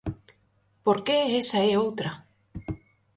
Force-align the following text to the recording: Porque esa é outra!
Porque 0.85 1.15
esa 1.41 1.59
é 1.71 1.73
outra! 1.85 2.11